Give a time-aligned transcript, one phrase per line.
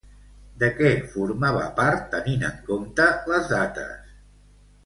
[0.63, 4.13] De què formava part, tenint en compte les dates?